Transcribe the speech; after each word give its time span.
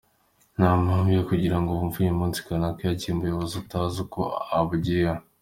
Nta 0.57 0.69
mpamvu 0.83 1.09
yo 1.17 1.23
kugirango 1.29 1.69
wumve 1.77 1.97
uyu 2.01 2.17
munsi 2.19 2.39
kanaka 2.45 2.79
yagiye 2.89 3.11
mu 3.13 3.21
buyobozi 3.23 3.53
utazi 3.61 3.97
uko 4.05 4.19
abugiyeho”. 4.57 5.21